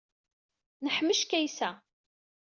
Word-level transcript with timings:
Neḥmec 0.83 1.21
Kaysa. 1.29 1.69